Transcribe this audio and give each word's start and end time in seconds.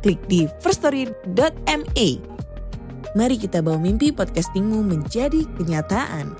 klik 0.00 0.20
di 0.26 0.48
firststory.me. 0.64 2.08
Mari 3.10 3.36
kita 3.36 3.58
bawa 3.60 3.78
mimpi 3.78 4.14
podcastingmu 4.14 4.86
menjadi 4.86 5.44
kenyataan. 5.58 6.34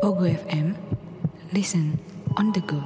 Pogo 0.00 0.24
FM, 0.24 0.72
listen 1.50 1.98
on 2.38 2.54
the 2.54 2.62
go. 2.62 2.78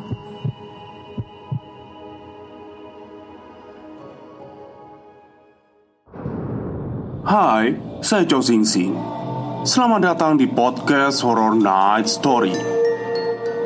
Hai, 7.31 7.79
saya 8.03 8.27
Chow 8.27 8.43
Sing 8.43 8.67
Sing. 8.67 9.20
Selamat 9.61 10.01
datang 10.01 10.41
di 10.41 10.49
podcast 10.49 11.21
Horror 11.21 11.53
Night 11.53 12.09
Story. 12.09 12.57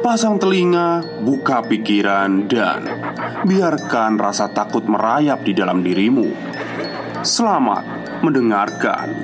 Pasang 0.03 0.43
telinga, 0.43 1.07
buka 1.23 1.63
pikiran, 1.63 2.51
dan 2.51 2.83
biarkan 3.47 4.19
rasa 4.19 4.51
takut 4.51 4.83
merayap 4.91 5.47
di 5.47 5.55
dalam 5.55 5.87
dirimu. 5.87 6.35
Selamat 7.23 7.87
mendengarkan. 8.27 9.24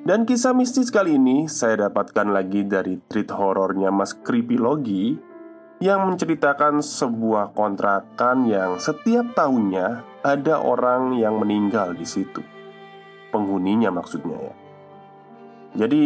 dan 0.00 0.24
kisah 0.24 0.56
mistis 0.56 0.88
kali 0.88 1.20
ini 1.20 1.44
saya 1.44 1.88
dapatkan 1.88 2.32
lagi 2.32 2.64
dari 2.64 2.96
treat 3.04 3.28
horornya 3.36 3.92
Mas 3.92 4.16
Creepylogi 4.16 5.28
Yang 5.80 6.00
menceritakan 6.12 6.84
sebuah 6.84 7.56
kontrakan 7.56 8.44
yang 8.44 8.76
setiap 8.76 9.32
tahunnya 9.32 10.04
ada 10.20 10.60
orang 10.60 11.16
yang 11.16 11.40
meninggal 11.40 11.96
di 11.96 12.04
situ. 12.04 12.44
Penghuninya 13.32 13.88
maksudnya 13.88 14.36
ya. 14.36 14.54
Jadi 15.80 16.04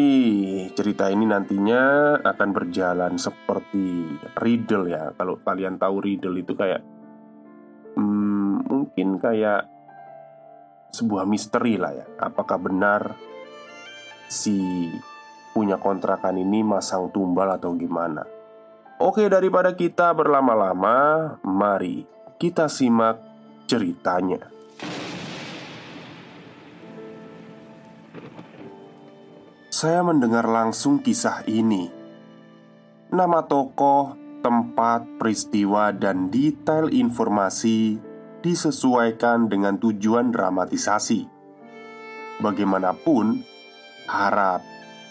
cerita 0.79 1.11
ini 1.11 1.27
nantinya 1.27 2.15
akan 2.23 2.49
berjalan 2.55 3.19
seperti 3.19 4.15
riddle 4.39 4.87
ya. 4.87 5.11
Kalau 5.19 5.43
kalian 5.43 5.75
tahu 5.75 5.99
riddle 5.99 6.39
itu 6.39 6.55
kayak 6.55 6.79
hmm, 7.99 8.71
Mungkin 8.71 9.19
kayak 9.19 9.67
sebuah 10.95 11.27
misteri 11.27 11.83
lah 11.83 11.91
ya. 11.99 12.07
Apakah 12.23 12.63
benar 12.63 13.34
si 14.29 14.91
punya 15.55 15.79
kontrakan 15.79 16.43
ini 16.43 16.67
masang 16.67 17.15
tumbal 17.15 17.55
atau 17.55 17.79
gimana. 17.79 18.27
Oke, 18.99 19.27
daripada 19.31 19.75
kita 19.75 20.11
berlama-lama, 20.15 21.39
mari 21.43 22.07
kita 22.39 22.67
simak 22.67 23.23
ceritanya. 23.71 24.51
Saya 29.75 30.07
mendengar 30.07 30.47
langsung 30.47 31.03
kisah 31.03 31.43
ini. 31.51 31.91
Nama 33.11 33.43
tokoh, 33.47 34.15
tempat, 34.43 35.19
peristiwa, 35.19 35.91
dan 35.91 36.31
detail 36.31 36.91
informasi 36.91 37.99
disesuaikan 38.41 39.51
dengan 39.51 39.81
tujuan 39.81 40.31
dramatisasi. 40.31 41.27
Bagaimanapun, 42.39 43.54
Harap 44.05 44.61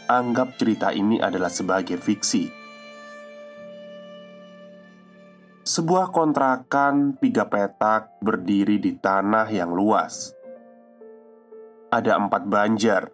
anggap 0.05 0.53
cerita 0.61 0.93
ini 0.93 1.17
adalah 1.17 1.49
sebagai 1.49 1.97
fiksi. 1.97 2.45
Sebuah 5.65 6.13
kontrakan 6.13 7.17
tiga 7.17 7.49
petak 7.49 8.21
berdiri 8.21 8.77
di 8.77 8.93
tanah 8.93 9.49
yang 9.49 9.73
luas. 9.73 10.37
Ada 11.89 12.21
empat 12.21 12.45
banjar. 12.45 13.09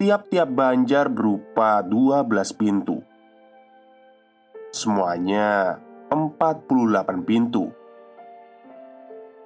Tiap-tiap 0.00 0.48
banjar 0.48 1.12
berupa 1.12 1.84
dua 1.84 2.24
belas 2.24 2.56
pintu. 2.56 3.04
Semuanya 4.72 5.76
48 6.08 7.28
pintu. 7.28 7.68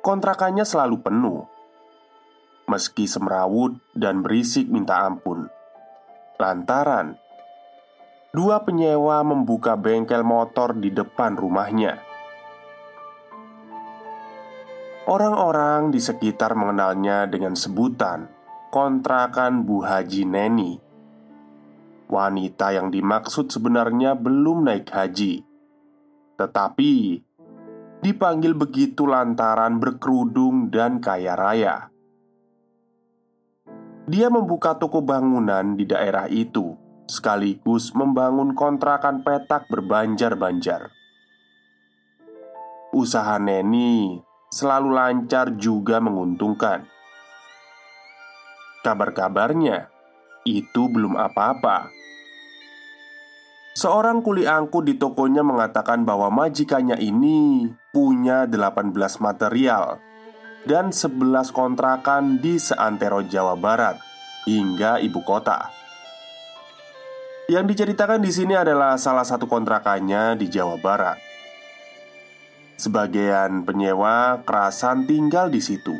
Kontrakannya 0.07 0.63
selalu 0.63 0.97
penuh 1.03 1.60
meski 2.71 3.11
semrawut 3.11 3.75
dan 3.99 4.23
berisik 4.23 4.71
minta 4.71 5.03
ampun. 5.03 5.51
Lantaran 6.39 7.19
dua 8.31 8.63
penyewa 8.63 9.27
membuka 9.27 9.75
bengkel 9.75 10.23
motor 10.23 10.79
di 10.79 10.95
depan 10.95 11.35
rumahnya. 11.35 11.99
Orang-orang 15.11 15.91
di 15.91 15.99
sekitar 15.99 16.55
mengenalnya 16.55 17.27
dengan 17.27 17.59
sebutan 17.59 18.31
kontrakan 18.71 19.67
Bu 19.67 19.83
Haji 19.83 20.23
Neni. 20.23 20.79
Wanita 22.07 22.71
yang 22.71 22.95
dimaksud 22.95 23.51
sebenarnya 23.51 24.15
belum 24.15 24.67
naik 24.71 24.91
haji, 24.91 25.43
tetapi 26.39 26.95
dipanggil 28.03 28.55
begitu 28.55 29.07
lantaran 29.07 29.83
berkerudung 29.83 30.71
dan 30.71 31.03
kaya 31.03 31.35
raya. 31.35 31.91
Dia 34.11 34.27
membuka 34.27 34.75
toko 34.75 35.07
bangunan 35.07 35.79
di 35.79 35.87
daerah 35.87 36.27
itu, 36.27 36.75
sekaligus 37.07 37.95
membangun 37.95 38.59
kontrakan 38.59 39.23
petak 39.23 39.71
berbanjar-banjar. 39.71 40.91
Usaha 42.91 43.39
Neni 43.39 44.19
selalu 44.51 44.91
lancar 44.99 45.55
juga 45.55 46.03
menguntungkan. 46.03 46.91
Kabar-kabarnya, 48.83 49.87
itu 50.43 50.91
belum 50.91 51.15
apa-apa. 51.15 51.95
Seorang 53.79 54.27
kuli 54.27 54.43
angkut 54.43 54.91
di 54.91 54.99
tokonya 54.99 55.47
mengatakan 55.47 56.03
bahwa 56.03 56.35
majikannya 56.35 56.99
ini 56.99 57.71
punya 57.95 58.51
18 58.51 58.91
material 59.23 60.10
dan 60.65 60.93
11 60.93 61.53
kontrakan 61.53 62.37
di 62.41 62.61
seantero 62.61 63.25
Jawa 63.25 63.57
Barat 63.57 63.97
hingga 64.45 65.01
ibu 65.01 65.21
kota. 65.25 65.73
Yang 67.51 67.75
diceritakan 67.75 68.23
di 68.23 68.31
sini 68.31 68.55
adalah 68.55 68.95
salah 68.95 69.27
satu 69.27 69.51
kontrakannya 69.51 70.39
di 70.39 70.47
Jawa 70.47 70.79
Barat. 70.79 71.19
Sebagian 72.79 73.67
penyewa 73.67 74.41
kerasan 74.47 75.05
tinggal 75.05 75.51
di 75.51 75.59
situ. 75.59 75.93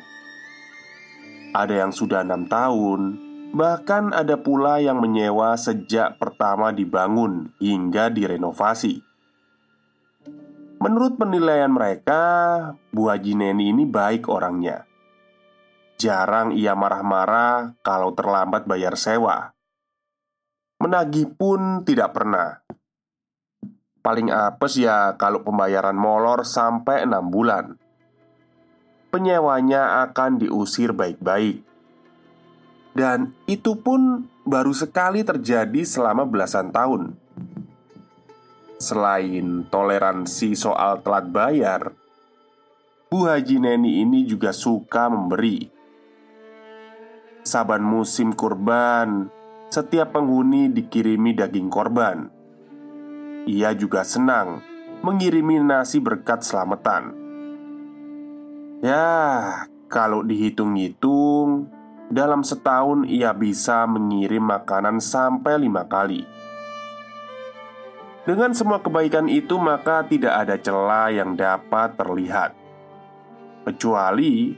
Ada 1.51 1.85
yang 1.85 1.93
sudah 1.93 2.23
enam 2.23 2.47
tahun, 2.47 3.19
bahkan 3.51 4.15
ada 4.15 4.39
pula 4.39 4.79
yang 4.79 5.03
menyewa 5.03 5.59
sejak 5.59 6.23
pertama 6.23 6.71
dibangun 6.71 7.51
hingga 7.59 8.09
direnovasi. 8.15 9.10
Menurut 10.81 11.21
penilaian 11.21 11.69
mereka, 11.69 12.23
Bu 12.89 13.13
Haji 13.13 13.37
Neni 13.37 13.69
ini 13.69 13.85
baik 13.85 14.33
orangnya. 14.33 14.89
Jarang 16.01 16.57
ia 16.57 16.73
marah-marah 16.73 17.77
kalau 17.85 18.17
terlambat 18.17 18.65
bayar 18.65 18.97
sewa. 18.97 19.53
Menagih 20.81 21.37
pun 21.37 21.85
tidak 21.85 22.17
pernah. 22.17 22.65
Paling 24.01 24.33
apes 24.33 24.81
ya 24.81 25.21
kalau 25.21 25.45
pembayaran 25.45 25.93
molor 25.93 26.49
sampai 26.49 27.05
enam 27.05 27.29
bulan. 27.29 27.77
penyewanya 29.11 30.07
akan 30.07 30.39
diusir 30.39 30.95
baik-baik. 30.95 31.67
Dan 32.95 33.35
itu 33.51 33.75
pun 33.75 34.31
baru 34.47 34.71
sekali 34.71 35.27
terjadi 35.27 35.83
selama 35.83 36.23
belasan 36.27 36.71
tahun. 36.71 37.19
Selain 38.81 39.69
toleransi 39.69 40.57
soal 40.57 41.05
telat 41.05 41.29
bayar, 41.29 41.93
Bu 43.13 43.29
Haji 43.29 43.61
Neni 43.61 44.01
ini 44.01 44.25
juga 44.25 44.57
suka 44.57 45.13
memberi. 45.13 45.69
Saban 47.45 47.85
musim 47.85 48.33
kurban, 48.33 49.29
setiap 49.69 50.17
penghuni 50.17 50.73
dikirimi 50.73 51.37
daging 51.37 51.69
korban. 51.69 52.33
Ia 53.45 53.77
juga 53.77 54.01
senang 54.01 54.65
mengirimi 55.05 55.61
nasi 55.61 56.01
berkat 56.01 56.41
selamatan. 56.41 57.13
Ya, 58.81 59.69
kalau 59.93 60.25
dihitung-hitung, 60.25 61.69
dalam 62.09 62.41
setahun 62.41 63.05
ia 63.05 63.37
bisa 63.37 63.85
mengirim 63.85 64.49
makanan 64.49 65.05
sampai 65.05 65.61
lima 65.61 65.85
kali. 65.85 66.25
Dengan 68.21 68.53
semua 68.53 68.85
kebaikan 68.85 69.33
itu, 69.33 69.57
maka 69.57 70.05
tidak 70.05 70.45
ada 70.45 70.61
celah 70.61 71.09
yang 71.09 71.33
dapat 71.41 71.97
terlihat, 71.97 72.53
kecuali 73.65 74.53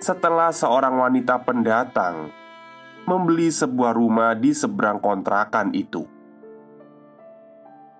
setelah 0.00 0.48
seorang 0.50 0.96
wanita 0.96 1.36
pendatang 1.44 2.32
membeli 3.04 3.50
sebuah 3.52 3.92
rumah 3.92 4.32
di 4.32 4.54
seberang 4.54 5.02
kontrakan 5.02 5.74
itu. 5.76 6.06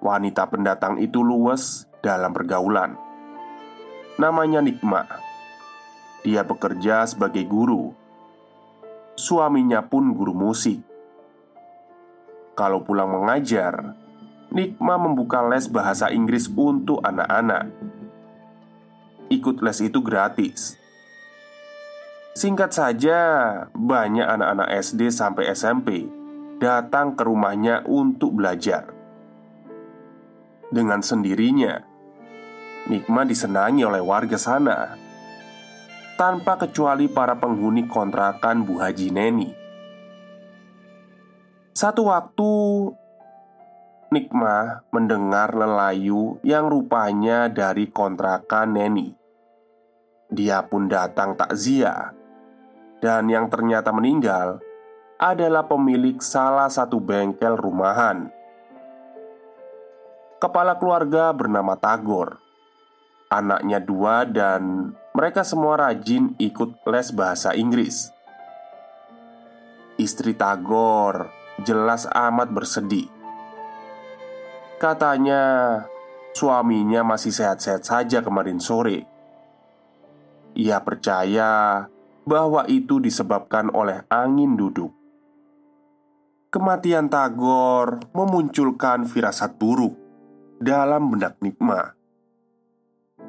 Wanita 0.02 0.50
pendatang 0.50 0.98
itu 0.98 1.22
luwes 1.22 1.86
dalam 2.02 2.34
pergaulan. 2.34 2.98
Namanya 4.18 4.58
Nikma. 4.58 5.06
Dia 6.26 6.42
bekerja 6.42 7.06
sebagai 7.06 7.46
guru. 7.46 7.94
Suaminya 9.14 9.82
pun 9.86 10.10
guru 10.14 10.34
musik. 10.34 10.82
Kalau 12.58 12.82
pulang 12.82 13.10
mengajar, 13.10 13.94
Nikma 14.52 15.00
membuka 15.00 15.40
les 15.48 15.64
bahasa 15.64 16.12
Inggris 16.12 16.44
untuk 16.52 17.00
anak-anak. 17.00 17.72
Ikut 19.32 19.64
les 19.64 19.78
itu 19.80 20.04
gratis. 20.04 20.76
Singkat 22.36 22.70
saja, 22.76 23.20
banyak 23.72 24.28
anak-anak 24.28 24.68
SD 24.76 25.08
sampai 25.08 25.48
SMP 25.56 26.04
datang 26.60 27.16
ke 27.16 27.24
rumahnya 27.24 27.80
untuk 27.88 28.36
belajar. 28.36 28.92
Dengan 30.68 31.00
sendirinya, 31.00 31.80
Nikma 32.92 33.24
disenangi 33.24 33.88
oleh 33.88 34.04
warga 34.04 34.36
sana 34.36 35.00
tanpa 36.20 36.60
kecuali 36.60 37.08
para 37.08 37.40
penghuni 37.40 37.88
kontrakan 37.88 38.68
Bu 38.68 38.76
Haji 38.76 39.08
Neni. 39.08 39.50
Satu 41.72 42.12
waktu 42.12 42.50
Nikma 44.12 44.84
mendengar 44.92 45.56
lelayu 45.56 46.36
yang 46.44 46.68
rupanya 46.68 47.48
dari 47.48 47.88
kontrakan 47.88 48.76
Neni. 48.76 49.08
Dia 50.28 50.68
pun 50.68 50.84
datang 50.84 51.32
takziah, 51.32 52.12
dan 53.00 53.32
yang 53.32 53.48
ternyata 53.48 53.88
meninggal 53.88 54.60
adalah 55.16 55.64
pemilik 55.64 56.20
salah 56.20 56.68
satu 56.68 57.00
bengkel 57.00 57.56
rumahan. 57.56 58.28
Kepala 60.36 60.76
keluarga 60.76 61.32
bernama 61.32 61.72
Tagor, 61.80 62.36
anaknya 63.32 63.80
dua, 63.80 64.28
dan 64.28 64.92
mereka 65.16 65.40
semua 65.40 65.88
rajin 65.88 66.36
ikut 66.36 66.84
les 66.84 67.08
bahasa 67.16 67.56
Inggris. 67.56 68.12
Istri 69.96 70.36
Tagor 70.36 71.32
jelas 71.64 72.04
amat 72.12 72.52
bersedih 72.52 73.21
Katanya 74.82 75.42
suaminya 76.34 77.06
masih 77.06 77.30
sehat-sehat 77.30 77.86
saja 77.86 78.18
kemarin 78.18 78.58
sore. 78.58 79.06
Ia 80.58 80.82
percaya 80.82 81.86
bahwa 82.26 82.66
itu 82.66 82.98
disebabkan 82.98 83.70
oleh 83.70 84.02
angin 84.10 84.58
duduk. 84.58 84.90
Kematian 86.50 87.06
Tagor 87.06 88.10
memunculkan 88.10 89.06
firasat 89.06 89.54
buruk 89.54 89.94
dalam 90.58 91.14
benak 91.14 91.38
Nikma. 91.38 91.94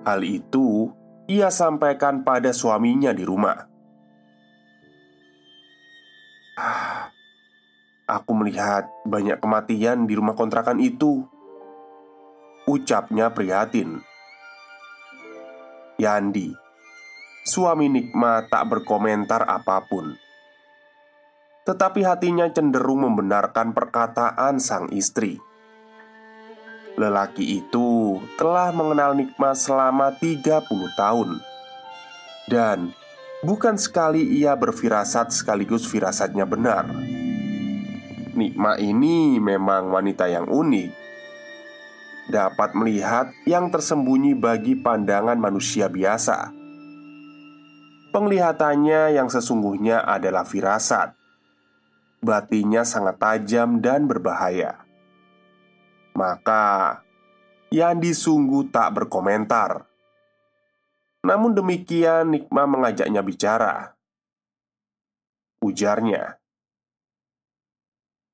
Hal 0.09 0.25
itu 0.25 0.89
ia 1.29 1.53
sampaikan 1.53 2.25
pada 2.25 2.49
suaminya 2.49 3.13
di 3.13 3.21
rumah. 3.29 3.69
Aku 8.09 8.33
melihat 8.33 8.89
banyak 9.05 9.37
kematian 9.37 10.09
di 10.09 10.17
rumah 10.17 10.33
kontrakan 10.33 10.81
itu. 10.81 11.29
Ucapnya 12.63 13.27
prihatin. 13.27 13.99
Yandi 15.99 16.55
Suami 17.43 17.91
Nikma 17.91 18.47
tak 18.47 18.71
berkomentar 18.71 19.43
apa 19.43 19.83
pun. 19.83 20.15
Tetapi 21.67 22.07
hatinya 22.07 22.47
cenderung 22.47 23.03
membenarkan 23.03 23.75
perkataan 23.75 24.63
sang 24.63 24.87
istri. 24.95 25.43
Lelaki 26.95 27.59
itu 27.59 28.23
telah 28.39 28.71
mengenal 28.71 29.11
Nikma 29.11 29.51
selama 29.59 30.15
30 30.15 30.63
tahun. 30.95 31.43
Dan 32.47 32.95
bukan 33.43 33.75
sekali 33.75 34.23
ia 34.39 34.55
berfirasat 34.55 35.35
sekaligus 35.35 35.83
firasatnya 35.83 36.47
benar. 36.47 36.87
Nikma 38.31 38.79
ini 38.79 39.35
memang 39.43 39.91
wanita 39.91 40.31
yang 40.31 40.47
unik 40.47 41.02
dapat 42.33 42.73
melihat 42.73 43.29
yang 43.45 43.69
tersembunyi 43.69 44.33
bagi 44.33 44.73
pandangan 44.73 45.37
manusia 45.37 45.85
biasa. 45.85 46.49
Penglihatannya 48.09 49.13
yang 49.13 49.29
sesungguhnya 49.29 50.01
adalah 50.01 50.41
firasat. 50.41 51.13
Batinya 52.25 52.81
sangat 52.81 53.21
tajam 53.21 53.77
dan 53.77 54.09
berbahaya. 54.09 54.81
Maka, 56.17 57.01
Yandi 57.73 58.13
sungguh 58.13 58.69
tak 58.69 58.97
berkomentar. 58.97 59.85
Namun 61.25 61.57
demikian, 61.57 62.29
Nikma 62.29 62.69
mengajaknya 62.69 63.25
bicara. 63.25 63.97
Ujarnya, 65.57 66.37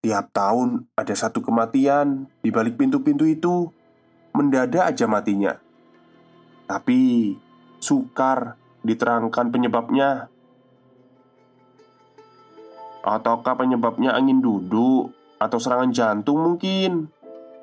"Tiap 0.03 0.27
tahun 0.35 0.91
ada 0.97 1.15
satu 1.15 1.39
kematian 1.39 2.27
di 2.43 2.51
balik 2.51 2.75
pintu-pintu 2.75 3.23
itu." 3.23 3.78
Mendadak 4.33 4.93
aja 4.93 5.05
matinya. 5.09 5.53
Tapi 6.69 7.33
sukar 7.81 8.59
diterangkan 8.85 9.49
penyebabnya. 9.49 10.29
Ataukah 12.99 13.55
penyebabnya 13.55 14.13
angin 14.13 14.43
duduk 14.43 15.15
atau 15.39 15.57
serangan 15.57 15.89
jantung 15.95 16.43
mungkin? 16.43 17.09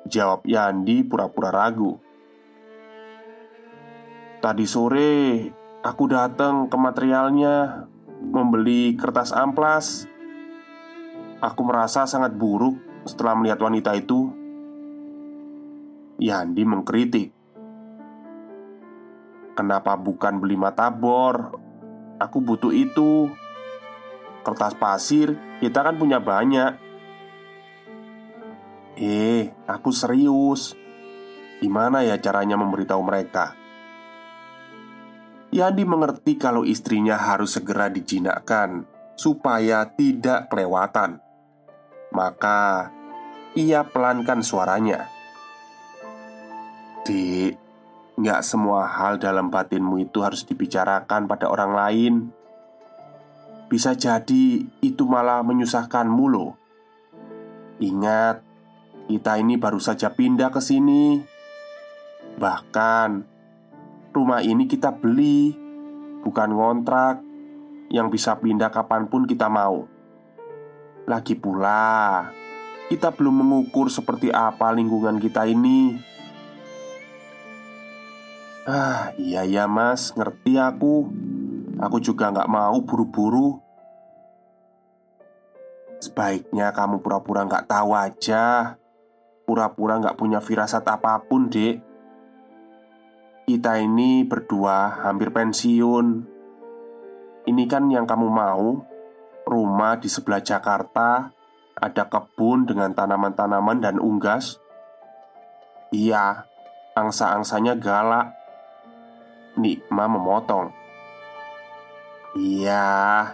Jawab 0.07 0.43
Yandi 0.43 1.05
pura-pura 1.05 1.53
ragu. 1.53 1.99
Tadi 4.37 4.65
sore 4.69 5.13
aku 5.83 6.03
datang 6.09 6.69
ke 6.69 6.77
materialnya 6.77 7.85
membeli 8.21 8.97
kertas 8.97 9.33
amplas. 9.33 10.09
Aku 11.37 11.61
merasa 11.61 12.09
sangat 12.09 12.33
buruk 12.33 12.77
setelah 13.05 13.37
melihat 13.37 13.61
wanita 13.61 13.93
itu. 13.93 14.46
Yandi 16.17 16.65
mengkritik. 16.65 17.29
Kenapa 19.53 19.93
bukan 19.93 20.41
beli 20.41 20.57
matabor? 20.57 21.53
Aku 22.17 22.41
butuh 22.41 22.73
itu. 22.73 23.29
Kertas 24.41 24.73
pasir 24.73 25.37
kita 25.61 25.85
kan 25.85 25.93
punya 25.93 26.17
banyak. 26.17 26.73
Eh, 28.97 29.53
aku 29.69 29.93
serius. 29.93 30.73
Gimana 31.61 32.01
ya 32.01 32.17
caranya 32.17 32.57
memberitahu 32.57 33.01
mereka? 33.05 33.53
Yandi 35.53 35.85
mengerti 35.85 36.33
kalau 36.41 36.65
istrinya 36.65 37.17
harus 37.17 37.61
segera 37.61 37.93
dijinakkan 37.93 38.89
Supaya 39.17 39.85
tidak 39.93 40.49
kelewatan. 40.49 41.21
Maka 42.09 42.89
ia 43.53 43.85
pelankan 43.85 44.41
suaranya 44.41 45.16
Dik, 47.07 47.55
nggak 48.19 48.43
semua 48.43 48.83
hal 48.83 49.15
dalam 49.15 49.47
batinmu 49.47 50.03
itu 50.03 50.19
harus 50.19 50.43
dibicarakan 50.43 51.23
pada 51.23 51.47
orang 51.47 51.71
lain. 51.71 52.13
Bisa 53.71 53.95
jadi 53.95 54.67
itu 54.83 55.03
malah 55.07 55.39
menyusahkanmu 55.39 56.25
loh. 56.27 56.59
Ingat, 57.79 58.43
kita 59.07 59.39
ini 59.39 59.55
baru 59.55 59.79
saja 59.79 60.11
pindah 60.11 60.51
ke 60.51 60.59
sini. 60.59 61.23
Bahkan, 62.35 63.09
rumah 64.11 64.43
ini 64.43 64.67
kita 64.67 64.91
beli, 64.91 65.55
bukan 66.27 66.51
ngontrak 66.51 67.23
yang 67.87 68.11
bisa 68.11 68.35
pindah 68.35 68.67
kapan 68.67 69.07
pun 69.07 69.23
kita 69.23 69.47
mau. 69.47 69.87
Lagi 71.07 71.39
pula, 71.39 72.27
kita 72.91 73.15
belum 73.15 73.47
mengukur 73.47 73.87
seperti 73.87 74.27
apa 74.27 74.75
lingkungan 74.75 75.23
kita 75.23 75.47
ini. 75.47 75.95
Ah, 78.67 79.15
iya 79.15 79.47
ya 79.47 79.63
mas, 79.63 80.11
ngerti 80.11 80.59
aku. 80.59 81.07
Aku 81.79 82.03
juga 82.03 82.35
nggak 82.35 82.51
mau 82.51 82.83
buru-buru. 82.83 83.63
Sebaiknya 86.03 86.75
kamu 86.75 86.99
pura-pura 86.99 87.47
nggak 87.47 87.63
tahu 87.63 87.95
aja. 87.95 88.75
Pura-pura 89.47 90.03
nggak 90.03 90.19
punya 90.19 90.43
firasat 90.43 90.83
apa 90.83 91.15
pun, 91.23 91.47
dek. 91.47 91.79
Kita 93.47 93.79
ini 93.79 94.27
berdua 94.27 94.99
hampir 94.99 95.31
pensiun. 95.31 96.27
Ini 97.47 97.63
kan 97.71 97.87
yang 97.87 98.03
kamu 98.03 98.27
mau 98.27 98.83
Rumah 99.47 99.95
di 100.03 100.11
sebelah 100.11 100.43
Jakarta 100.43 101.31
Ada 101.79 102.11
kebun 102.11 102.67
dengan 102.67 102.91
tanaman-tanaman 102.91 103.79
dan 103.79 104.03
unggas 104.03 104.59
Iya, 105.95 106.43
angsa-angsanya 106.91 107.79
galak 107.79 108.36
Nikma 109.57 110.05
memotong. 110.05 110.71
Iya. 112.37 113.33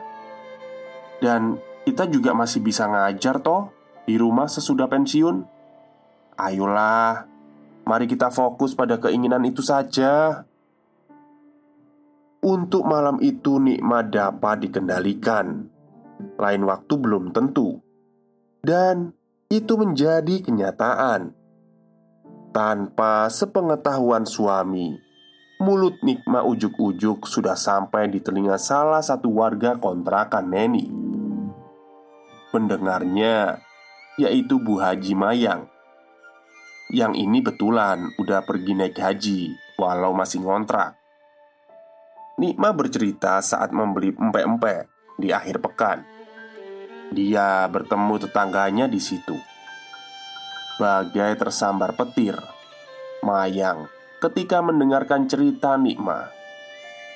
Dan 1.19 1.59
kita 1.83 2.07
juga 2.07 2.31
masih 2.35 2.63
bisa 2.63 2.87
ngajar 2.87 3.39
toh 3.43 3.71
Di 4.03 4.19
rumah 4.19 4.47
sesudah 4.47 4.87
pensiun. 4.91 5.43
Ayolah 6.35 7.33
Mari 7.83 8.07
kita 8.07 8.31
fokus 8.31 8.71
pada 8.79 8.95
keinginan 8.95 9.43
itu 9.43 9.59
saja. 9.59 10.47
Untuk 12.43 12.87
malam 12.87 13.19
itu 13.19 13.59
nikmat 13.59 14.07
dapat 14.11 14.67
dikendalikan. 14.67 15.67
Lain 16.39 16.63
waktu 16.63 16.93
belum 16.95 17.35
tentu, 17.35 17.83
dan 18.63 19.11
itu 19.51 19.75
menjadi 19.75 20.39
kenyataan. 20.39 21.35
Tanpa 22.55 23.27
sepengetahuan 23.27 24.23
suami, 24.23 24.95
mulut 25.63 26.03
Nikma 26.03 26.43
ujuk-ujuk 26.43 27.23
sudah 27.23 27.55
sampai 27.55 28.11
di 28.11 28.19
telinga 28.19 28.59
salah 28.59 28.99
satu 28.99 29.31
warga 29.31 29.79
kontrakan 29.79 30.51
Neni. 30.51 30.91
Pendengarnya 32.51 33.63
yaitu 34.19 34.59
Bu 34.59 34.83
Haji 34.83 35.15
Mayang. 35.15 35.71
Yang 36.91 37.13
ini 37.15 37.39
betulan 37.39 38.11
udah 38.19 38.43
pergi 38.43 38.75
naik 38.75 38.99
haji, 38.99 39.55
walau 39.79 40.11
masih 40.11 40.43
ngontrak. 40.43 40.99
Nikma 42.37 42.75
bercerita 42.75 43.39
saat 43.39 43.71
membeli 43.71 44.13
empek-empek 44.13 45.15
di 45.17 45.31
akhir 45.31 45.63
pekan. 45.63 46.03
Dia 47.15 47.65
bertemu 47.71 48.27
tetangganya 48.27 48.85
di 48.91 48.99
situ. 48.99 49.33
Bagai 50.77 51.39
tersambar 51.39 51.97
petir, 51.97 52.37
Mayang 53.25 54.02
ketika 54.23 54.63
mendengarkan 54.63 55.27
cerita 55.27 55.75
Nikma. 55.75 56.31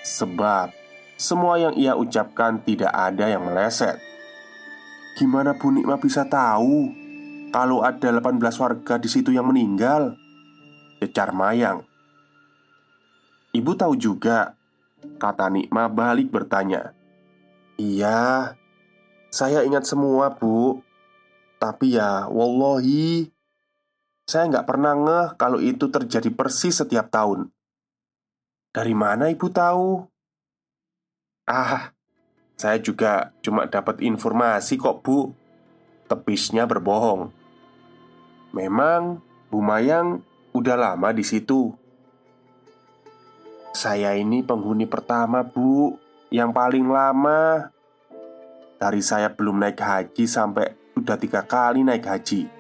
Sebab 0.04 0.76
semua 1.16 1.56
yang 1.56 1.72
ia 1.80 1.96
ucapkan 1.96 2.60
tidak 2.68 2.92
ada 2.92 3.32
yang 3.32 3.48
meleset. 3.48 3.96
Gimana 5.16 5.56
Bu 5.56 5.72
Nikma 5.72 5.96
bisa 5.96 6.28
tahu 6.28 6.92
kalau 7.56 7.80
ada 7.80 8.12
18 8.12 8.44
warga 8.60 9.00
di 9.00 9.08
situ 9.08 9.32
yang 9.32 9.48
meninggal? 9.48 10.20
Cecar 11.00 11.32
Mayang. 11.32 11.88
Ibu 13.56 13.72
tahu 13.74 13.96
juga 13.96 14.54
Kata 15.18 15.50
Nikma 15.50 15.90
balik 15.90 16.30
bertanya 16.30 16.94
Iya 17.78 18.54
Saya 19.30 19.62
ingat 19.66 19.86
semua 19.86 20.34
bu 20.34 20.82
Tapi 21.58 21.96
ya 21.96 22.28
Wallahi 22.30 23.30
Saya 24.28 24.52
nggak 24.52 24.68
pernah 24.68 24.94
ngeh 24.94 25.28
kalau 25.40 25.64
itu 25.64 25.88
terjadi 25.88 26.28
persis 26.36 26.84
setiap 26.84 27.08
tahun 27.08 27.48
Dari 28.76 28.92
mana 28.92 29.32
ibu 29.32 29.48
tahu? 29.48 30.04
Ah 31.48 31.96
Saya 32.60 32.78
juga 32.84 33.32
cuma 33.40 33.72
dapat 33.72 34.04
informasi 34.04 34.76
kok 34.76 35.00
bu 35.00 35.32
Tepisnya 36.12 36.68
berbohong 36.68 37.32
Memang 38.52 39.24
Bu 39.48 39.64
Mayang 39.64 40.20
udah 40.52 40.76
lama 40.76 41.16
di 41.16 41.24
situ 41.24 41.88
saya 43.78 44.18
ini 44.18 44.42
penghuni 44.42 44.90
pertama, 44.90 45.46
Bu, 45.46 46.02
yang 46.34 46.50
paling 46.50 46.90
lama. 46.90 47.70
Dari 48.82 49.06
saya 49.06 49.30
belum 49.30 49.62
naik 49.62 49.78
haji 49.78 50.26
sampai 50.26 50.74
udah 50.98 51.14
tiga 51.14 51.46
kali 51.46 51.86
naik 51.86 52.02
haji. 52.02 52.57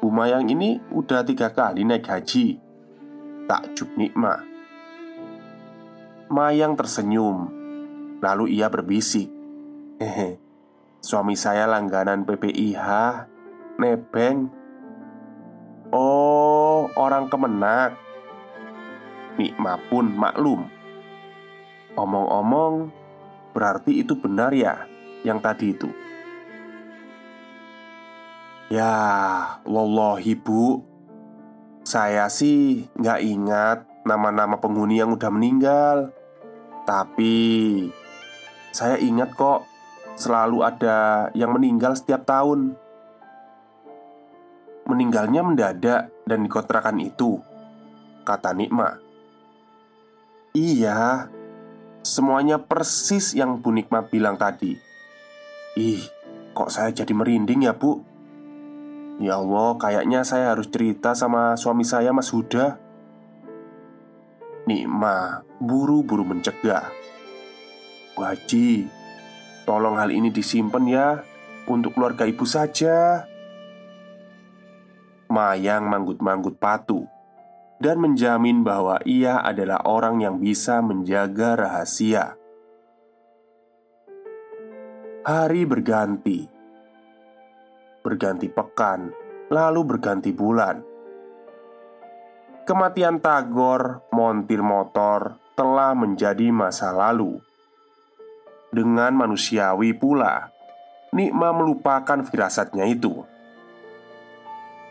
Duh, 0.00 0.08
Bu 0.08 0.16
Mayang 0.16 0.48
ini 0.48 0.80
udah 0.96 1.20
tiga 1.28 1.52
kali 1.52 1.84
naik 1.84 2.08
haji. 2.08 2.56
Takjub 3.44 4.00
nikmat. 4.00 4.40
Mayang 6.32 6.72
tersenyum, 6.72 7.52
lalu 8.24 8.56
ia 8.56 8.72
berbisik, 8.72 9.28
"Hehe, 10.00 10.40
suami 11.04 11.36
saya 11.36 11.68
langganan 11.68 12.24
PPIH, 12.24 12.88
nebeng." 13.76 14.48
Oh, 15.92 16.88
orang 16.96 17.28
kemenak. 17.28 17.98
Mikma 19.36 19.76
pun 19.90 20.16
maklum. 20.16 20.64
Omong-omong, 21.92 22.88
berarti 23.52 24.00
itu 24.00 24.16
benar 24.16 24.54
ya 24.56 24.86
yang 25.26 25.42
tadi 25.42 25.74
itu. 25.76 25.90
Ya, 28.70 28.94
wallahi 29.66 30.38
bu 30.38 30.86
Saya 31.82 32.30
sih 32.30 32.86
nggak 32.94 33.20
ingat 33.26 33.78
nama-nama 34.06 34.62
penghuni 34.62 35.02
yang 35.02 35.10
udah 35.10 35.26
meninggal 35.26 36.14
Tapi 36.86 37.34
Saya 38.70 38.94
ingat 39.02 39.34
kok 39.34 39.66
Selalu 40.14 40.62
ada 40.62 41.28
yang 41.34 41.50
meninggal 41.50 41.98
setiap 41.98 42.22
tahun 42.22 42.78
Meninggalnya 44.86 45.42
mendadak 45.42 46.14
dan 46.22 46.46
di 46.46 46.48
kontrakan 46.48 47.02
itu 47.02 47.42
Kata 48.22 48.54
Nikma 48.54 49.10
Iya, 50.50 51.30
semuanya 52.02 52.58
persis 52.58 53.38
yang 53.38 53.62
Bu 53.62 53.70
Nikma 53.70 54.10
bilang 54.10 54.34
tadi. 54.34 54.74
Ih, 55.78 56.02
kok 56.50 56.74
saya 56.74 56.90
jadi 56.90 57.14
merinding 57.14 57.70
ya, 57.70 57.78
Bu? 57.78 58.09
Ya 59.20 59.36
Allah, 59.36 59.76
kayaknya 59.76 60.24
saya 60.24 60.56
harus 60.56 60.72
cerita 60.72 61.12
sama 61.12 61.52
suami 61.52 61.84
saya, 61.84 62.08
Mas 62.08 62.32
Huda. 62.32 62.80
Nikma 64.64 65.44
buru-buru 65.60 66.24
mencegah. 66.24 66.88
Bu 68.16 68.24
Haji, 68.24 68.88
tolong 69.68 70.00
hal 70.00 70.08
ini 70.08 70.32
disimpan 70.32 70.84
ya 70.88 71.08
untuk 71.68 72.00
keluarga 72.00 72.24
ibu 72.24 72.48
saja. 72.48 73.28
Mayang 75.28 75.84
manggut-manggut 75.84 76.56
patuh 76.56 77.04
dan 77.76 78.00
menjamin 78.00 78.64
bahwa 78.64 79.04
ia 79.04 79.36
adalah 79.44 79.84
orang 79.84 80.24
yang 80.24 80.40
bisa 80.40 80.80
menjaga 80.80 81.60
rahasia. 81.60 82.40
Hari 85.28 85.68
berganti, 85.68 86.59
berganti 88.00 88.48
pekan, 88.48 89.12
lalu 89.48 89.80
berganti 89.84 90.32
bulan. 90.32 90.82
Kematian 92.64 93.18
Tagor, 93.18 94.06
montir 94.14 94.62
motor, 94.62 95.40
telah 95.58 95.92
menjadi 95.96 96.52
masa 96.54 96.94
lalu. 96.94 97.40
Dengan 98.70 99.10
manusiawi 99.16 99.92
pula, 99.98 100.54
Nikma 101.10 101.50
melupakan 101.50 102.22
firasatnya 102.22 102.86
itu 102.86 103.26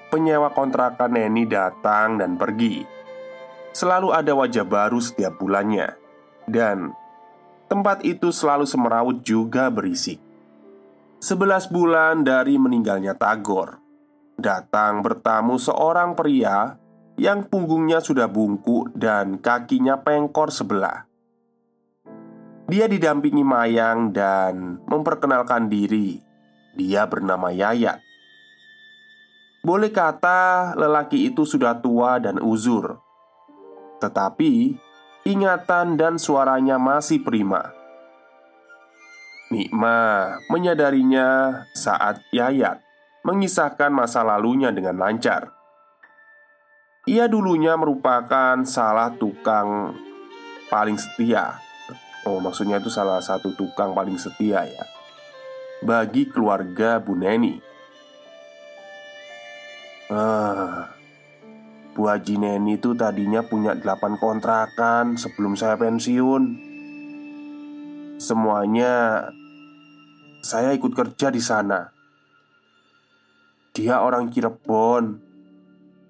penyewa 0.10 0.50
kontrakan 0.52 1.14
Neni 1.14 1.46
datang 1.46 2.18
dan 2.18 2.36
pergi. 2.36 2.84
Selalu 3.70 4.10
ada 4.12 4.34
wajah 4.34 4.66
baru 4.66 4.98
setiap 4.98 5.38
bulannya, 5.38 5.94
dan 6.50 6.92
tempat 7.70 8.02
itu 8.02 8.34
selalu 8.34 8.66
semeraut 8.66 9.22
juga 9.22 9.70
berisik. 9.70 10.18
Sebelas 11.20 11.68
bulan 11.68 12.24
dari 12.24 12.56
meninggalnya 12.56 13.12
Tagor, 13.12 13.76
datang 14.40 15.04
bertamu 15.04 15.60
seorang 15.60 16.16
pria 16.16 16.80
yang 17.20 17.44
punggungnya 17.44 18.00
sudah 18.00 18.32
bungkuk 18.32 18.96
dan 18.96 19.36
kakinya 19.44 20.00
pengkor 20.00 20.48
sebelah. 20.48 21.12
Dia 22.72 22.88
didampingi 22.88 23.44
Mayang 23.44 24.16
dan 24.16 24.80
memperkenalkan 24.88 25.68
diri. 25.68 26.24
Dia 26.80 27.04
bernama 27.04 27.52
Yayat. 27.52 28.00
Boleh 29.60 29.92
kata 29.92 30.72
lelaki 30.80 31.36
itu 31.36 31.44
sudah 31.44 31.84
tua 31.84 32.16
dan 32.16 32.40
uzur 32.40 32.96
Tetapi 34.00 34.72
ingatan 35.28 36.00
dan 36.00 36.16
suaranya 36.16 36.80
masih 36.80 37.20
prima. 37.20 37.79
Nikma 39.50 40.38
menyadarinya 40.54 41.62
saat 41.74 42.22
Yayat 42.30 42.86
mengisahkan 43.26 43.90
masa 43.90 44.22
lalunya 44.22 44.70
dengan 44.70 45.02
lancar. 45.02 45.50
Ia 47.10 47.26
dulunya 47.26 47.74
merupakan 47.74 48.62
salah 48.64 49.10
tukang 49.18 49.98
paling 50.70 51.02
setia. 51.02 51.58
Oh, 52.30 52.38
maksudnya 52.38 52.78
itu 52.78 52.94
salah 52.94 53.18
satu 53.26 53.58
tukang 53.58 53.98
paling 53.98 54.22
setia 54.22 54.70
ya 54.70 54.86
bagi 55.80 56.28
keluarga 56.28 57.00
Bu 57.00 57.16
Neni. 57.16 57.56
Ah, 60.12 60.92
Bu 61.96 62.10
Haji 62.10 62.36
Neni 62.36 62.76
itu 62.76 62.92
tadinya 62.98 63.46
punya 63.46 63.78
delapan 63.78 64.20
kontrakan 64.20 65.16
sebelum 65.16 65.56
saya 65.56 65.80
pensiun. 65.80 66.69
Semuanya 68.20 69.32
saya 70.44 70.76
ikut 70.76 70.92
kerja 70.92 71.32
di 71.32 71.40
sana. 71.40 71.88
Dia 73.72 74.04
orang 74.04 74.28
Cirebon. 74.28 75.24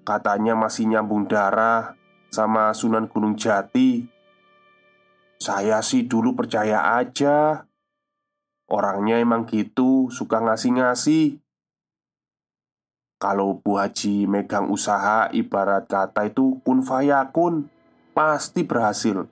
Katanya 0.02 0.58
masih 0.58 0.90
nyambung 0.90 1.30
darah 1.30 1.94
sama 2.34 2.74
Sunan 2.74 3.06
Gunung 3.06 3.38
Jati. 3.38 4.10
Saya 5.38 5.86
sih 5.86 6.10
dulu 6.10 6.34
percaya 6.34 6.98
aja. 6.98 7.70
Orangnya 8.66 9.22
emang 9.22 9.46
gitu, 9.46 10.10
suka 10.10 10.42
ngasih-ngasih. 10.42 11.38
Kalau 13.22 13.62
Bu 13.62 13.78
Haji 13.78 14.26
megang 14.26 14.74
usaha 14.74 15.30
ibarat 15.30 15.92
kata 15.92 16.32
itu 16.32 16.64
kun 16.64 16.80
fayakun 16.80 17.68
Pasti 18.16 18.64
berhasil 18.64 19.28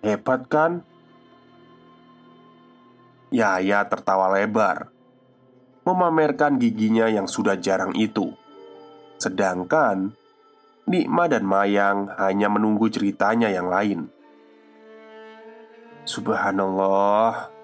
Hebat 0.00 0.48
kan? 0.48 0.95
Yaya 3.34 3.82
tertawa 3.90 4.30
lebar 4.30 4.94
Memamerkan 5.86 6.58
giginya 6.58 7.06
yang 7.06 7.30
sudah 7.30 7.54
jarang 7.62 7.94
itu. 7.94 8.34
Sedangkan 9.22 10.18
Nikma 10.90 11.30
dan 11.30 11.46
Mayang 11.46 12.10
hanya 12.18 12.50
menunggu 12.50 12.90
ceritanya 12.90 13.46
yang 13.50 13.70
lain. 13.70 14.10
Subhanallah 16.02 17.54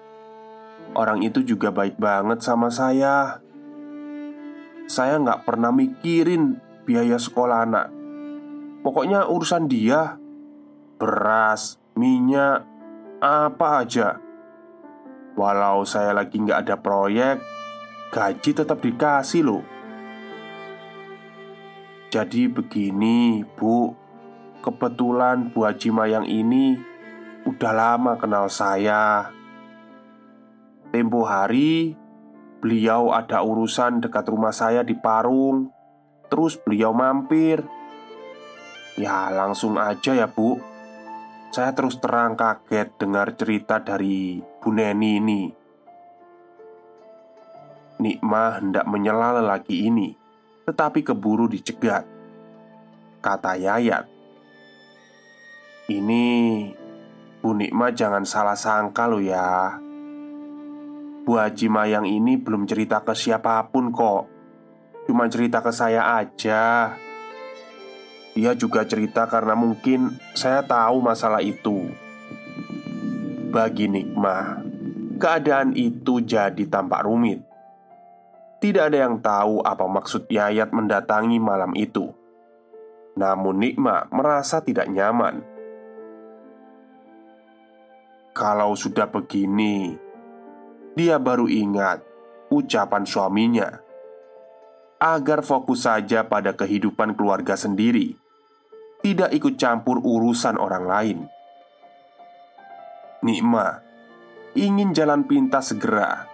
Orang 0.95 1.19
itu 1.19 1.43
juga 1.43 1.71
baik 1.71 1.99
banget 1.99 2.39
sama 2.43 2.71
saya. 2.71 3.43
Saya 4.87 5.19
nggak 5.19 5.43
pernah 5.43 5.75
mikirin 5.75 6.59
biaya 6.87 7.19
sekolah 7.19 7.67
anak. 7.67 7.87
Pokoknya 8.83 9.27
urusan 9.27 9.67
dia 9.67 10.19
Beras, 11.03 11.83
minyak, 11.99 12.63
apa 13.19 13.83
aja 13.83 14.22
Walau 15.33 15.81
saya 15.83 16.13
lagi 16.13 16.37
nggak 16.37 16.69
ada 16.69 16.75
proyek 16.77 17.41
Gaji 18.13 18.51
tetap 18.53 18.77
dikasih 18.77 19.41
loh. 19.41 19.65
Jadi 22.13 22.45
begini 22.45 23.41
bu. 23.41 23.97
Kebetulan 24.61 25.49
Bu 25.49 25.65
Haji 25.65 25.89
Mayang 25.89 26.29
ini 26.29 26.77
Udah 27.49 27.73
lama 27.73 28.13
kenal 28.21 28.53
saya. 28.53 29.33
Tempo 30.93 31.25
hari 31.25 31.97
Beliau 32.61 33.11
ada 33.11 33.41
urusan 33.41 33.99
dekat 33.99 34.29
rumah 34.29 34.53
saya 34.53 34.85
di 34.85 34.93
Parung. 34.93 35.73
Terus 36.29 36.55
beliau 36.61 36.93
mampir. 36.93 37.65
Ya 38.95 39.33
langsung 39.33 39.81
aja 39.81 40.13
ya 40.13 40.29
bu. 40.29 40.61
Saya 41.49 41.73
terus 41.73 41.97
terang 41.97 42.37
kaget 42.37 42.93
dengar 43.01 43.35
cerita 43.35 43.81
dari 43.81 44.52
Bu 44.63 44.71
Neni 44.71 45.19
ini 45.19 45.41
Nikmah 47.99 48.63
hendak 48.63 48.87
menyela 48.87 49.35
lelaki 49.43 49.91
ini 49.91 50.15
Tetapi 50.63 51.03
keburu 51.03 51.51
dicegat. 51.51 52.07
Kata 53.19 53.59
Yayat 53.59 54.07
Ini 55.91 56.23
Bu 57.43 57.51
Nikmah 57.51 57.91
jangan 57.91 58.23
salah 58.23 58.55
sangka 58.55 59.03
lo 59.03 59.19
ya. 59.19 59.75
Bu 61.27 61.35
Haji 61.35 61.67
Mayang 61.67 62.07
ini 62.07 62.39
belum 62.39 62.63
cerita 62.63 63.03
ke 63.03 63.11
siapa 63.11 63.67
pun 63.67 63.91
kok. 63.91 64.31
Cuma 65.11 65.27
cerita 65.27 65.59
ke 65.59 65.75
saya 65.75 66.23
aja. 66.23 66.95
Dia 68.31 68.55
juga 68.55 68.87
cerita 68.87 69.27
karena 69.27 69.59
mungkin 69.59 70.15
saya 70.31 70.63
tahu 70.63 71.03
masalah 71.03 71.43
itu 71.43 71.91
Bagi 73.53 73.85
Nikmah 73.85 74.65
Keadaan 75.21 75.77
itu 75.77 76.25
jadi 76.25 76.65
tampak 76.65 77.05
rumit. 77.05 77.45
Tidak 78.57 78.81
ada 78.81 79.05
yang 79.05 79.21
tahu 79.21 79.61
apa 79.61 79.85
maksud 79.85 80.25
Yayat 80.25 80.73
mendatangi 80.73 81.37
malam 81.37 81.69
itu. 81.77 82.09
Namun 83.13 83.61
Nikmah 83.61 84.09
merasa 84.09 84.57
tidak 84.57 84.89
nyaman. 84.89 85.45
Kalau 88.33 88.73
sudah 88.73 89.05
begini, 89.05 90.01
dia 90.97 91.21
baru 91.21 91.45
ingat 91.45 92.01
ucapan 92.49 93.05
suaminya. 93.05 93.69
Agar 94.97 95.45
fokus 95.45 95.85
saja 95.85 96.25
pada 96.25 96.57
kehidupan 96.57 97.13
keluarga 97.13 97.53
sendiri, 97.53 98.17
tidak 99.05 99.29
ikut 99.29 99.61
campur 99.61 100.01
urusan 100.01 100.57
orang 100.57 100.85
lain. 100.89 101.19
Nikma 103.23 103.79
ingin 104.53 104.93
jalan 104.93 105.25
pintas 105.25 105.73
segera, 105.73 106.29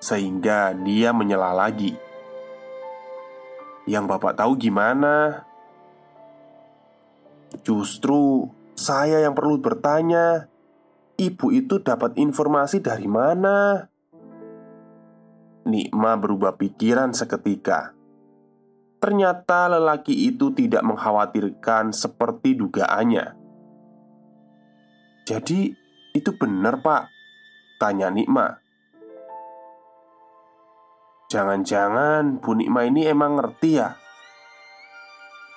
sehingga 0.00 0.72
dia 0.72 1.12
menyela 1.12 1.52
lagi. 1.52 1.92
Yang 3.84 4.04
bapak 4.16 4.38
tahu 4.40 4.56
gimana? 4.56 5.44
Justru 7.66 8.48
saya 8.74 9.20
yang 9.20 9.36
perlu 9.36 9.60
bertanya 9.60 10.48
Ibu 11.14 11.54
itu 11.54 11.78
dapat 11.78 12.18
informasi 12.18 12.82
dari 12.82 13.06
mana? 13.06 13.86
Nikma 15.62 16.18
berubah 16.18 16.58
pikiran 16.58 17.14
seketika. 17.14 17.94
Ternyata 18.98 19.70
lelaki 19.78 20.10
itu 20.10 20.50
tidak 20.50 20.82
mengkhawatirkan 20.82 21.94
seperti 21.94 22.58
dugaannya. 22.58 23.30
Jadi, 25.22 25.83
itu 26.14 26.30
benar, 26.38 26.78
Pak? 26.78 27.10
Tanya 27.82 28.06
Nikma. 28.06 28.62
Jangan-jangan 31.26 32.38
Bu 32.38 32.54
Nikma 32.54 32.86
ini 32.86 33.10
emang 33.10 33.34
ngerti 33.34 33.82
ya? 33.82 33.90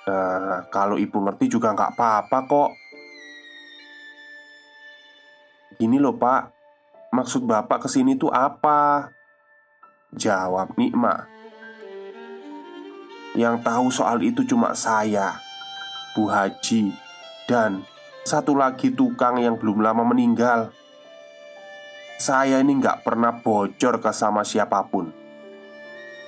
Uh, 0.08 0.66
kalau 0.74 0.98
ibu 0.98 1.22
ngerti 1.22 1.52
juga 1.52 1.76
nggak 1.76 1.92
apa-apa 1.92 2.38
kok 2.48 2.70
Gini 5.76 6.00
loh 6.00 6.16
pak 6.16 6.48
Maksud 7.12 7.44
bapak 7.44 7.84
ke 7.84 7.88
sini 7.92 8.16
tuh 8.16 8.32
apa? 8.32 9.12
Jawab 10.16 10.80
Nikma 10.80 11.28
Yang 13.36 13.60
tahu 13.60 13.86
soal 13.92 14.24
itu 14.24 14.48
cuma 14.48 14.72
saya 14.72 15.36
Bu 16.16 16.24
Haji 16.32 16.88
Dan 17.44 17.84
satu 18.28 18.52
lagi 18.52 18.92
tukang 18.92 19.40
yang 19.40 19.56
belum 19.56 19.80
lama 19.80 20.04
meninggal. 20.04 20.68
Saya 22.20 22.60
ini 22.60 22.76
nggak 22.76 23.00
pernah 23.00 23.40
bocor 23.40 24.04
ke 24.04 24.12
sama 24.12 24.44
siapa 24.44 24.84
pun. 24.84 25.08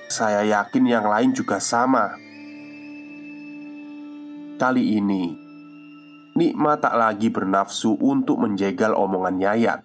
Saya 0.09 0.41
yakin 0.41 0.83
yang 0.89 1.05
lain 1.05 1.29
juga 1.37 1.61
sama. 1.61 2.17
Kali 4.57 4.97
ini 4.97 5.37
Nikma 6.31 6.79
tak 6.79 6.95
lagi 6.95 7.27
bernafsu 7.27 7.99
untuk 7.99 8.39
menjegal 8.41 8.95
omongan 8.95 9.37
Yayat. 9.37 9.83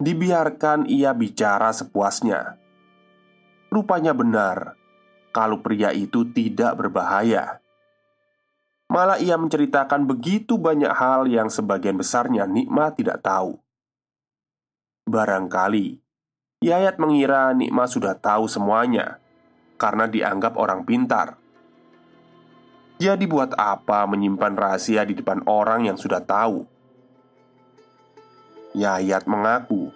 Dibiarkan 0.00 0.88
ia 0.88 1.12
bicara 1.12 1.68
sepuasnya. 1.70 2.56
Rupanya 3.68 4.16
benar 4.16 4.74
Kalau 5.28 5.60
pria 5.60 5.92
itu 5.92 6.24
tidak 6.32 6.80
berbahaya 6.80 7.60
Malah 8.88 9.20
ia 9.20 9.36
menceritakan 9.36 10.08
begitu 10.08 10.56
banyak 10.56 10.88
hal 10.88 11.28
yang 11.28 11.52
sebagian 11.52 12.00
besarnya 12.00 12.48
Nikma 12.48 12.88
tidak 12.96 13.20
tahu. 13.20 13.60
Barangkali 15.04 16.00
Yayat 16.64 16.96
mengira 16.96 17.52
Nikma 17.52 17.84
sudah 17.84 18.16
tahu 18.16 18.48
semuanya 18.48 19.20
Karena 19.76 20.08
dianggap 20.08 20.56
orang 20.56 20.88
pintar. 20.88 21.36
Jadi 22.96 23.28
buat 23.28 23.52
apa 23.60 24.08
menyimpan 24.08 24.56
rahasia 24.56 25.04
di 25.04 25.14
depan 25.14 25.44
orang 25.44 25.86
yang 25.92 26.00
sudah 26.00 26.24
tahu? 26.24 26.64
Yayat 28.72 29.28
mengaku 29.28 29.92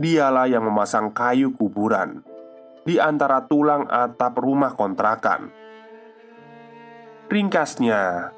Dialah 0.00 0.48
yang 0.48 0.64
memasang 0.64 1.12
kayu 1.12 1.52
kuburan 1.52 2.24
Di 2.88 2.96
antara 2.96 3.44
tulang 3.44 3.84
atap 3.84 4.40
rumah 4.40 4.72
kontrakan 4.72 5.61
Ringkasnya 7.32 8.28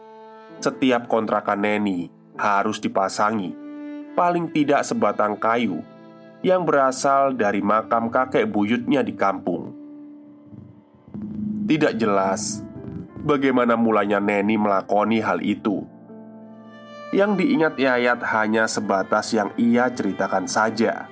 Setiap 0.63 1.11
kontrakan 1.11 1.67
Neni 1.67 2.07
harus 2.39 2.79
dipasangi, 2.79 3.51
paling 4.15 4.55
tidak 4.55 4.87
sebatang 4.87 5.35
kayu 5.35 5.83
yang 6.47 6.63
berasal 6.63 7.35
dari 7.35 7.59
makam 7.59 8.07
kakek 8.07 8.47
buyutnya 8.47 9.03
di 9.03 9.19
kampung. 9.19 9.75
Tidak 11.67 11.99
jelas 11.99 12.63
bagaimana 13.19 13.75
mulanya 13.75 14.23
Neni 14.23 14.55
melakoni 14.55 15.19
hal 15.19 15.43
itu. 15.43 15.83
Yang 17.11 17.43
diingat 17.43 17.75
Yayat 17.75 18.23
hanya 18.31 18.71
sebatas 18.71 19.35
yang 19.35 19.51
ia 19.59 19.91
ceritakan 19.91 20.47
saja. 20.47 21.11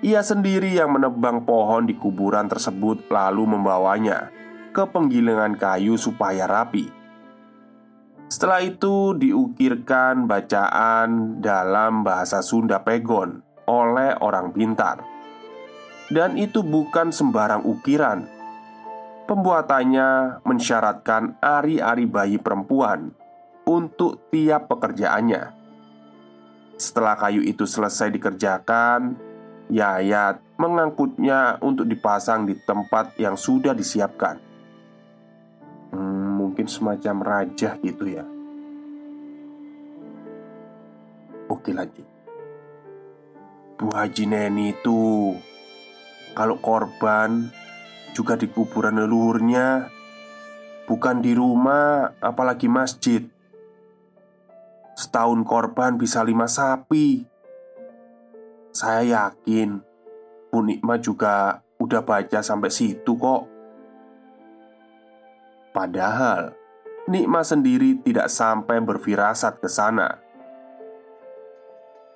Ia 0.00 0.24
sendiri 0.24 0.72
yang 0.72 0.88
menebang 0.96 1.44
pohon 1.44 1.84
di 1.84 2.00
kuburan 2.00 2.48
tersebut, 2.48 3.12
lalu 3.12 3.44
membawanya 3.44 4.32
ke 4.76 4.84
penggilingan 4.84 5.56
kayu 5.56 5.96
supaya 5.96 6.44
rapi. 6.44 6.92
Setelah 8.28 8.60
itu 8.60 9.16
diukirkan 9.16 10.28
bacaan 10.28 11.40
dalam 11.40 12.04
bahasa 12.04 12.44
Sunda 12.44 12.84
Pegon 12.84 13.40
oleh 13.64 14.12
orang 14.20 14.52
pintar. 14.52 15.00
Dan 16.12 16.36
itu 16.36 16.60
bukan 16.60 17.08
sembarang 17.08 17.64
ukiran. 17.64 18.28
Pembuatannya 19.24 20.44
mensyaratkan 20.44 21.40
ari-ari 21.40 22.04
bayi 22.04 22.36
perempuan 22.36 23.16
untuk 23.64 24.28
tiap 24.28 24.68
pekerjaannya. 24.68 25.56
Setelah 26.76 27.16
kayu 27.16 27.40
itu 27.42 27.64
selesai 27.64 28.12
dikerjakan, 28.12 29.16
Yayat 29.66 30.38
mengangkutnya 30.62 31.58
untuk 31.58 31.90
dipasang 31.90 32.46
di 32.46 32.54
tempat 32.54 33.18
yang 33.18 33.34
sudah 33.34 33.74
disiapkan 33.74 34.46
mungkin 35.94 36.66
semacam 36.66 37.16
raja 37.20 37.76
gitu 37.84 38.04
ya. 38.08 38.24
Oke 41.46 41.70
lanjut. 41.70 42.06
Bu 43.76 43.92
Haji 43.92 44.24
Neni 44.24 44.72
itu 44.72 45.36
kalau 46.32 46.56
korban 46.58 47.52
juga 48.16 48.40
di 48.40 48.48
kuburan 48.48 48.96
leluhurnya 48.96 49.92
bukan 50.88 51.20
di 51.20 51.36
rumah 51.36 52.16
apalagi 52.18 52.72
masjid. 52.72 53.20
Setahun 54.96 55.44
korban 55.44 56.00
bisa 56.00 56.24
lima 56.24 56.48
sapi. 56.48 57.20
Saya 58.72 59.04
yakin 59.04 59.76
Bu 60.48 60.64
Nikma 60.64 60.96
juga 60.96 61.60
udah 61.76 62.00
baca 62.00 62.40
sampai 62.40 62.72
situ 62.72 63.12
kok. 63.20 63.55
Padahal 65.76 66.56
Nikma 67.06 67.46
sendiri 67.46 68.02
tidak 68.02 68.26
sampai 68.26 68.82
berfirasat 68.82 69.62
ke 69.62 69.70
sana. 69.70 70.18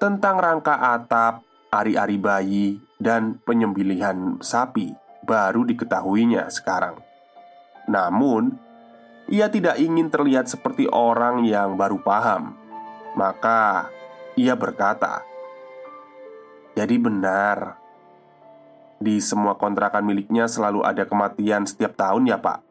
Tentang 0.02 0.34
rangka 0.34 0.74
atap, 0.74 1.46
ari-ari 1.70 2.18
bayi, 2.18 2.82
dan 2.98 3.38
penyembelihan 3.46 4.42
sapi 4.42 4.90
baru 5.22 5.62
diketahuinya 5.62 6.50
sekarang. 6.50 6.98
Namun, 7.86 8.58
ia 9.30 9.46
tidak 9.46 9.78
ingin 9.78 10.10
terlihat 10.10 10.50
seperti 10.50 10.90
orang 10.90 11.46
yang 11.46 11.78
baru 11.78 12.02
paham. 12.02 12.58
Maka, 13.14 13.94
ia 14.34 14.58
berkata, 14.58 15.22
"Jadi 16.74 16.98
benar, 16.98 17.78
di 18.98 19.22
semua 19.22 19.54
kontrakan 19.54 20.02
miliknya 20.02 20.50
selalu 20.50 20.82
ada 20.82 21.06
kematian 21.06 21.62
setiap 21.62 21.94
tahun, 21.94 22.26
ya, 22.26 22.42
Pak." 22.42 22.69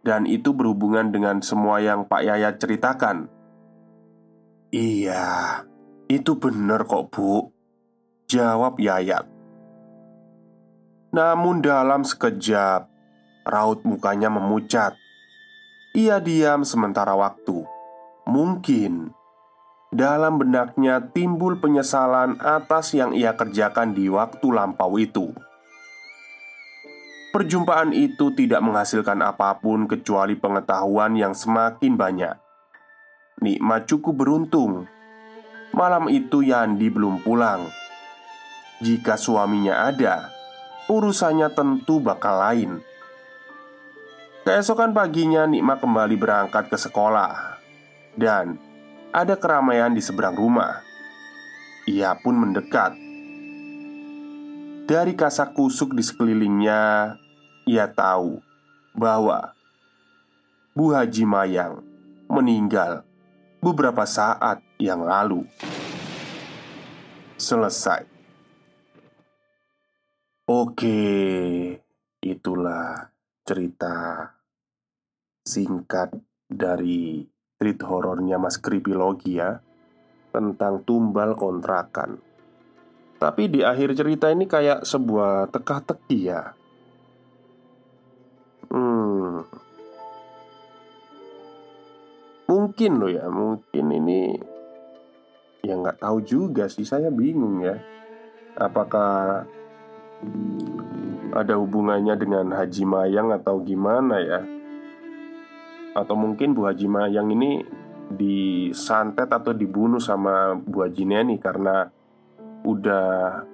Dan 0.00 0.24
itu 0.24 0.56
berhubungan 0.56 1.12
dengan 1.12 1.44
semua 1.44 1.84
yang 1.84 2.08
Pak 2.08 2.22
Yayat 2.24 2.56
ceritakan. 2.56 3.28
Iya, 4.70 5.66
itu 6.08 6.38
benar 6.38 6.86
kok 6.86 7.12
bu. 7.12 7.50
Jawab 8.30 8.78
Yayat 8.78 9.26
Namun 11.10 11.58
dalam 11.58 12.06
sekejap 12.06 12.86
Raut 13.50 13.82
mukanya 13.82 14.30
memucat. 14.30 14.94
Ia 15.90 16.22
diam 16.22 16.62
sementara 16.62 17.18
waktu. 17.18 17.66
Mungkin 18.30 19.10
dalam 19.90 20.38
benaknya 20.38 21.02
timbul 21.10 21.58
penyesalan 21.58 22.38
atas 22.38 22.94
yang 22.94 23.10
ia 23.10 23.34
kerjakan 23.34 23.90
di 23.90 24.06
waktu 24.06 24.46
lampau 24.54 24.94
itu. 25.02 25.34
Perjumpaan 27.30 27.94
itu 27.94 28.34
tidak 28.34 28.58
menghasilkan 28.58 29.22
apa 29.22 29.62
pun 29.62 29.86
kecuali 29.86 30.34
pengetahuan 30.34 31.14
yang 31.14 31.30
semakin 31.30 31.94
banyak. 31.94 32.34
Nikmat 33.38 33.86
cukup 33.86 34.26
beruntung. 34.26 34.90
Malam 35.70 36.10
itu 36.10 36.42
Yandi 36.42 36.90
belum 36.90 37.22
pulang. 37.22 37.70
Jika 38.82 39.14
suaminya 39.14 39.86
ada, 39.86 40.34
urusannya 40.90 41.54
tentu 41.54 42.02
bakal 42.02 42.42
lain. 42.42 42.82
Keesokan 44.42 44.90
paginya 44.90 45.46
Nikma 45.46 45.78
kembali 45.78 46.16
berangkat 46.16 46.72
ke 46.72 46.80
sekolah 46.80 47.60
Dan 48.16 48.56
ada 49.12 49.36
keramaian 49.36 49.92
di 49.92 50.00
seberang 50.00 50.32
rumah 50.32 50.80
Ia 51.84 52.16
pun 52.16 52.40
mendekat 52.40 53.10
dari 54.90 55.14
kasak 55.14 55.54
kusuk 55.54 55.94
di 55.94 56.02
sekelilingnya, 56.02 57.14
ia 57.70 57.86
tahu 57.86 58.42
bahwa 58.98 59.54
Bu 60.74 60.90
Haji 60.90 61.22
Mayang 61.22 61.86
meninggal 62.26 63.06
beberapa 63.62 64.02
saat 64.02 64.58
yang 64.82 65.06
lalu. 65.06 65.46
Selesai. 67.38 68.04
Oke, 70.50 70.98
itulah 72.18 73.14
cerita 73.46 74.26
singkat 75.46 76.10
dari 76.50 77.22
treat 77.54 77.80
horornya 77.86 78.36
Mas 78.36 78.58
Kripilogi 78.58 79.38
ya 79.38 79.62
tentang 80.34 80.82
tumbal 80.82 81.38
kontrakan. 81.38 82.18
Tapi 83.22 83.46
di 83.46 83.62
akhir 83.62 83.94
cerita 83.94 84.26
ini 84.28 84.50
kayak 84.50 84.82
sebuah 84.82 85.48
teka-teki 85.54 86.18
ya 86.28 86.59
Hmm. 88.70 89.42
Mungkin 92.50 92.92
loh 92.98 93.10
ya, 93.10 93.26
mungkin 93.30 93.86
ini 93.94 94.20
Ya 95.60 95.76
nggak 95.76 96.00
tahu 96.00 96.24
juga 96.24 96.64
sih, 96.72 96.88
saya 96.88 97.12
bingung 97.12 97.60
ya. 97.60 97.76
Apakah 98.56 99.44
ada 101.36 101.54
hubungannya 101.60 102.16
dengan 102.16 102.48
Haji 102.56 102.84
Mayang 102.88 103.28
atau 103.36 103.60
gimana 103.60 104.16
ya? 104.24 104.40
Atau 105.92 106.16
mungkin 106.16 106.56
Bu 106.56 106.64
Haji 106.64 106.88
Mayang 106.88 107.28
ini 107.36 107.60
disantet 108.10 109.28
atau 109.28 109.52
dibunuh 109.52 110.00
sama 110.00 110.56
Bu 110.56 110.88
Haji 110.88 111.04
Neni 111.04 111.36
karena 111.36 111.92
udah 112.64 113.44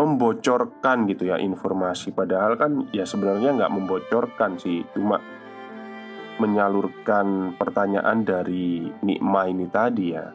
membocorkan 0.00 1.04
gitu 1.12 1.28
ya 1.28 1.36
informasi. 1.36 2.16
Padahal 2.16 2.56
kan 2.56 2.88
ya 2.90 3.04
sebenarnya 3.04 3.52
nggak 3.52 3.72
membocorkan 3.76 4.56
sih 4.56 4.80
cuma 4.96 5.20
menyalurkan 6.40 7.52
pertanyaan 7.60 8.24
dari 8.24 8.88
Nikma 9.04 9.52
ini 9.52 9.68
tadi 9.68 10.06
ya. 10.16 10.32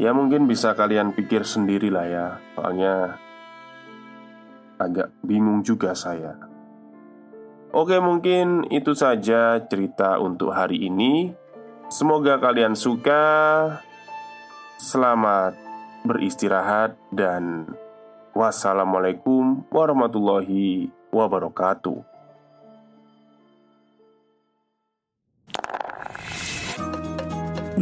Ya 0.00 0.16
mungkin 0.16 0.48
bisa 0.48 0.72
kalian 0.72 1.12
pikir 1.12 1.44
sendiri 1.44 1.92
lah 1.92 2.06
ya 2.08 2.26
Soalnya 2.56 3.20
agak 4.80 5.12
bingung 5.20 5.60
juga 5.60 5.92
saya. 5.92 6.34
Oke 7.76 8.00
mungkin 8.00 8.68
itu 8.72 8.96
saja 8.96 9.60
cerita 9.68 10.16
untuk 10.16 10.56
hari 10.56 10.88
ini. 10.88 11.32
Semoga 11.92 12.40
kalian 12.40 12.72
suka 12.72 13.20
Selamat 14.80 15.54
beristirahat 16.02 16.98
dan 17.14 17.70
wassalamualaikum 18.32 19.64
warahmatullahi 19.68 20.88
wabarakatuh. 21.12 22.12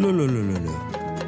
Lho 0.00 0.10
lho 0.16 0.74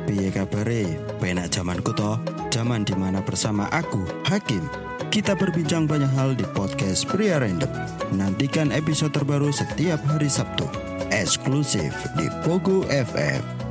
Piye 0.09 0.33
kabare? 0.33 0.97
Penak 1.21 1.53
zamanku 1.53 1.93
toh? 1.93 2.17
Zaman 2.49 2.89
di 2.89 2.97
mana 2.97 3.21
bersama 3.21 3.69
aku, 3.69 4.01
Hakim 4.29 4.65
Kita 5.13 5.37
berbincang 5.37 5.85
banyak 5.85 6.09
hal 6.17 6.33
di 6.33 6.45
podcast 6.57 7.05
Pria 7.05 7.37
Random 7.37 7.69
Nantikan 8.17 8.73
episode 8.73 9.13
terbaru 9.13 9.53
setiap 9.53 10.01
hari 10.09 10.33
Sabtu 10.33 10.65
Eksklusif 11.13 11.93
di 12.17 12.33
Pogo 12.45 12.85
FM 12.89 13.62